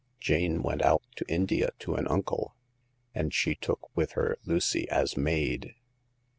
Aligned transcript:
Jane 0.19 0.63
went 0.63 0.81
out 0.81 1.03
to 1.17 1.25
India 1.29 1.69
to 1.77 1.93
an 1.93 2.07
uncle, 2.07 2.55
and 3.13 3.31
she 3.31 3.53
took 3.53 3.95
with 3.95 4.13
her 4.13 4.39
Lucy 4.45 4.89
as 4.89 5.15
maid. 5.15 5.75